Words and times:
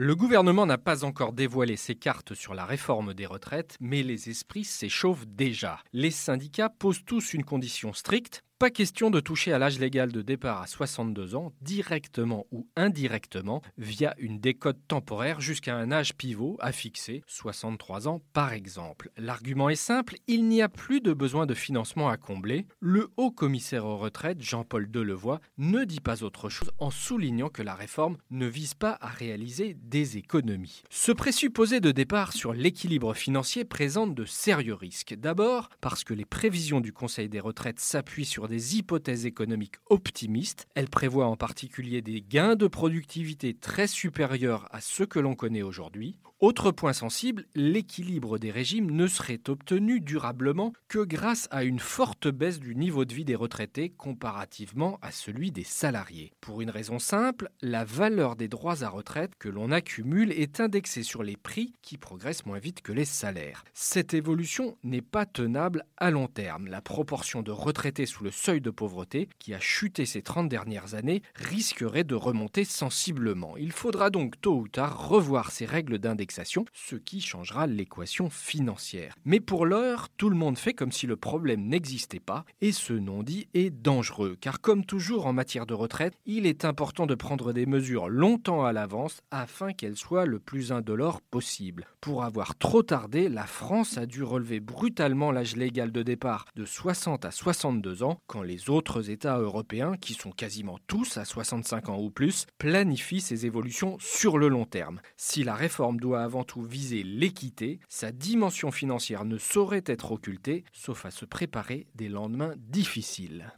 Le 0.00 0.14
gouvernement 0.14 0.64
n'a 0.64 0.78
pas 0.78 1.02
encore 1.02 1.32
dévoilé 1.32 1.74
ses 1.76 1.96
cartes 1.96 2.32
sur 2.32 2.54
la 2.54 2.64
réforme 2.64 3.14
des 3.14 3.26
retraites, 3.26 3.76
mais 3.80 4.04
les 4.04 4.30
esprits 4.30 4.62
s'échauffent 4.62 5.26
déjà. 5.26 5.80
Les 5.92 6.12
syndicats 6.12 6.68
posent 6.68 7.04
tous 7.04 7.34
une 7.34 7.42
condition 7.42 7.92
stricte, 7.92 8.44
pas 8.58 8.70
question 8.70 9.10
de 9.10 9.20
toucher 9.20 9.52
à 9.52 9.58
l'âge 9.58 9.78
légal 9.78 10.10
de 10.10 10.20
départ 10.20 10.60
à 10.60 10.66
62 10.66 11.36
ans, 11.36 11.52
directement 11.60 12.44
ou 12.50 12.66
indirectement, 12.74 13.62
via 13.76 14.16
une 14.18 14.40
décote 14.40 14.80
temporaire 14.88 15.40
jusqu'à 15.40 15.76
un 15.76 15.92
âge 15.92 16.14
pivot 16.14 16.56
à 16.58 16.72
fixer, 16.72 17.22
63 17.28 18.08
ans 18.08 18.20
par 18.32 18.52
exemple. 18.52 19.12
L'argument 19.16 19.68
est 19.68 19.76
simple, 19.76 20.16
il 20.26 20.48
n'y 20.48 20.60
a 20.60 20.68
plus 20.68 21.00
de 21.00 21.12
besoin 21.12 21.46
de 21.46 21.54
financement 21.54 22.08
à 22.08 22.16
combler. 22.16 22.66
Le 22.80 23.10
haut 23.16 23.30
commissaire 23.30 23.86
aux 23.86 23.96
retraites, 23.96 24.42
Jean-Paul 24.42 24.90
Delevoye, 24.90 25.40
ne 25.58 25.84
dit 25.84 26.00
pas 26.00 26.24
autre 26.24 26.48
chose 26.48 26.72
en 26.78 26.90
soulignant 26.90 27.50
que 27.50 27.62
la 27.62 27.76
réforme 27.76 28.16
ne 28.32 28.46
vise 28.46 28.74
pas 28.74 28.98
à 29.00 29.06
réaliser 29.06 29.76
des 29.84 30.16
économies. 30.16 30.82
Ce 30.90 31.12
présupposé 31.12 31.78
de 31.78 31.92
départ 31.92 32.32
sur 32.32 32.52
l'équilibre 32.52 33.14
financier 33.14 33.64
présente 33.64 34.16
de 34.16 34.24
sérieux 34.24 34.74
risques. 34.74 35.14
D'abord 35.14 35.68
parce 35.80 36.02
que 36.02 36.14
les 36.14 36.24
prévisions 36.24 36.80
du 36.80 36.92
Conseil 36.92 37.28
des 37.28 37.38
retraites 37.38 37.78
s'appuient 37.78 38.24
sur 38.24 38.47
des 38.48 38.76
hypothèses 38.76 39.26
économiques 39.26 39.76
optimistes. 39.90 40.66
Elle 40.74 40.88
prévoit 40.88 41.26
en 41.26 41.36
particulier 41.36 42.02
des 42.02 42.20
gains 42.20 42.56
de 42.56 42.66
productivité 42.66 43.54
très 43.54 43.86
supérieurs 43.86 44.66
à 44.70 44.80
ceux 44.80 45.06
que 45.06 45.20
l'on 45.20 45.34
connaît 45.34 45.62
aujourd'hui. 45.62 46.18
Autre 46.40 46.70
point 46.70 46.92
sensible, 46.92 47.46
l'équilibre 47.56 48.38
des 48.38 48.52
régimes 48.52 48.92
ne 48.92 49.08
serait 49.08 49.40
obtenu 49.48 49.98
durablement 49.98 50.72
que 50.86 51.00
grâce 51.00 51.48
à 51.50 51.64
une 51.64 51.80
forte 51.80 52.28
baisse 52.28 52.60
du 52.60 52.76
niveau 52.76 53.04
de 53.04 53.12
vie 53.12 53.24
des 53.24 53.34
retraités 53.34 53.88
comparativement 53.90 55.00
à 55.02 55.10
celui 55.10 55.50
des 55.50 55.64
salariés. 55.64 56.32
Pour 56.40 56.60
une 56.60 56.70
raison 56.70 57.00
simple, 57.00 57.50
la 57.60 57.84
valeur 57.84 58.36
des 58.36 58.46
droits 58.46 58.84
à 58.84 58.88
retraite 58.88 59.32
que 59.40 59.48
l'on 59.48 59.72
accumule 59.72 60.30
est 60.30 60.60
indexée 60.60 61.02
sur 61.02 61.24
les 61.24 61.36
prix 61.36 61.72
qui 61.82 61.98
progressent 61.98 62.46
moins 62.46 62.60
vite 62.60 62.82
que 62.82 62.92
les 62.92 63.04
salaires. 63.04 63.64
Cette 63.74 64.14
évolution 64.14 64.78
n'est 64.84 65.02
pas 65.02 65.26
tenable 65.26 65.84
à 65.96 66.12
long 66.12 66.28
terme. 66.28 66.68
La 66.68 66.80
proportion 66.80 67.42
de 67.42 67.50
retraités 67.50 68.06
sous 68.06 68.22
le 68.22 68.30
seuil 68.38 68.60
de 68.60 68.70
pauvreté, 68.70 69.28
qui 69.38 69.52
a 69.52 69.60
chuté 69.60 70.06
ces 70.06 70.22
30 70.22 70.48
dernières 70.48 70.94
années, 70.94 71.22
risquerait 71.34 72.04
de 72.04 72.14
remonter 72.14 72.64
sensiblement. 72.64 73.56
Il 73.56 73.72
faudra 73.72 74.10
donc 74.10 74.40
tôt 74.40 74.56
ou 74.56 74.68
tard 74.68 75.08
revoir 75.08 75.50
ces 75.50 75.66
règles 75.66 75.98
d'indexation, 75.98 76.64
ce 76.72 76.96
qui 76.96 77.20
changera 77.20 77.66
l'équation 77.66 78.30
financière. 78.30 79.14
Mais 79.24 79.40
pour 79.40 79.66
l'heure, 79.66 80.08
tout 80.16 80.30
le 80.30 80.36
monde 80.36 80.58
fait 80.58 80.74
comme 80.74 80.92
si 80.92 81.06
le 81.06 81.16
problème 81.16 81.66
n'existait 81.66 82.20
pas, 82.20 82.44
et 82.60 82.72
ce 82.72 82.92
non-dit 82.92 83.48
est 83.54 83.70
dangereux, 83.70 84.36
car 84.40 84.60
comme 84.60 84.84
toujours 84.84 85.26
en 85.26 85.32
matière 85.32 85.66
de 85.66 85.74
retraite, 85.74 86.14
il 86.26 86.46
est 86.46 86.64
important 86.64 87.06
de 87.06 87.14
prendre 87.14 87.52
des 87.52 87.66
mesures 87.66 88.08
longtemps 88.08 88.64
à 88.64 88.72
l'avance 88.72 89.20
afin 89.30 89.72
qu'elles 89.72 89.96
soient 89.96 90.26
le 90.26 90.38
plus 90.38 90.72
indolores 90.72 91.20
possible. 91.20 91.86
Pour 92.00 92.22
avoir 92.22 92.56
trop 92.56 92.82
tardé, 92.82 93.28
la 93.28 93.46
France 93.46 93.98
a 93.98 94.06
dû 94.06 94.22
relever 94.22 94.60
brutalement 94.60 95.32
l'âge 95.32 95.56
légal 95.56 95.90
de 95.90 96.02
départ 96.02 96.44
de 96.54 96.64
60 96.64 97.24
à 97.24 97.30
62 97.30 98.02
ans, 98.02 98.20
quand 98.28 98.42
les 98.42 98.70
autres 98.70 99.10
États 99.10 99.38
européens, 99.38 99.96
qui 99.96 100.14
sont 100.14 100.30
quasiment 100.30 100.78
tous 100.86 101.16
à 101.16 101.24
65 101.24 101.88
ans 101.88 101.98
ou 101.98 102.10
plus, 102.10 102.46
planifient 102.58 103.20
ces 103.20 103.46
évolutions 103.46 103.96
sur 103.98 104.38
le 104.38 104.46
long 104.46 104.66
terme. 104.66 105.00
Si 105.16 105.42
la 105.42 105.56
réforme 105.56 105.98
doit 105.98 106.22
avant 106.22 106.44
tout 106.44 106.62
viser 106.62 107.02
l'équité, 107.02 107.80
sa 107.88 108.12
dimension 108.12 108.70
financière 108.70 109.24
ne 109.24 109.38
saurait 109.38 109.82
être 109.86 110.12
occultée, 110.12 110.64
sauf 110.72 111.06
à 111.06 111.10
se 111.10 111.24
préparer 111.24 111.88
des 111.96 112.08
lendemains 112.08 112.54
difficiles. 112.56 113.52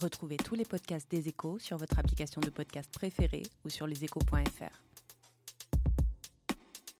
Retrouvez 0.00 0.36
tous 0.36 0.54
les 0.54 0.64
podcasts 0.64 1.10
des 1.10 1.28
échos 1.28 1.58
sur 1.58 1.76
votre 1.76 1.98
application 1.98 2.40
de 2.40 2.50
podcast 2.50 2.90
préférée 2.92 3.42
ou 3.64 3.70
sur 3.70 3.86
leséchos.fr. 3.86 4.89